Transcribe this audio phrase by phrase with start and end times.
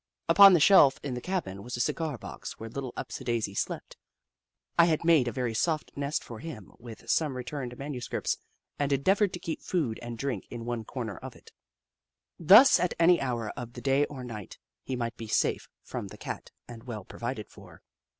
[0.27, 3.97] Upon the shelf in the cabin was a cigar box where Little Upsidaisi slept.
[4.79, 8.39] ,1 had made a very soft nest for him with some returned manu scripts,
[8.79, 11.51] and endeavoured to keep food and drink in one corner of it.
[12.39, 16.17] Thus, at any hour of the day or night, he might be safe from the
[16.17, 17.83] Cat and well provided for.